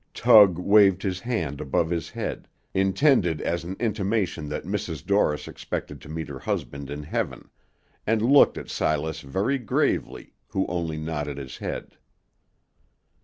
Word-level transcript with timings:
Tug 0.15 0.57
waved 0.57 1.03
his 1.03 1.19
hand 1.19 1.61
above 1.61 1.91
his 1.91 2.09
head, 2.09 2.47
intended 2.73 3.39
as 3.39 3.63
an 3.63 3.75
intimation 3.79 4.49
that 4.49 4.63
Mrs. 4.65 5.05
Dorris 5.05 5.47
expected 5.47 6.01
to 6.01 6.09
meet 6.09 6.27
her 6.27 6.39
husband 6.39 6.89
in 6.89 7.03
heaven, 7.03 7.51
and 8.07 8.19
looked 8.23 8.57
at 8.57 8.67
Silas 8.71 9.21
very 9.21 9.59
gravely, 9.59 10.33
who 10.47 10.65
only 10.65 10.97
nodded 10.97 11.37
his 11.37 11.57
head. 11.57 11.97